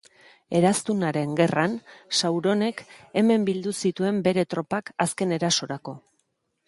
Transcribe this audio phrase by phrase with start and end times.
[0.59, 1.75] Eraztunaren Gerran,
[2.21, 2.83] Sauronek
[3.21, 5.95] hemen bildu zituen bere tropak azken erasorako.